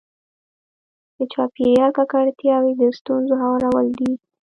[1.17, 4.11] د چاپېریال ککړتیاوې د ستونزو هوارول دي.